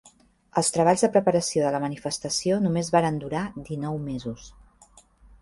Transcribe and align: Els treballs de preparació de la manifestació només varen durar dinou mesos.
Els 0.61 0.71
treballs 0.77 1.03
de 1.05 1.09
preparació 1.17 1.65
de 1.65 1.73
la 1.75 1.81
manifestació 1.83 2.59
només 2.65 2.91
varen 2.97 3.21
durar 3.27 3.45
dinou 3.71 4.01
mesos. 4.09 4.51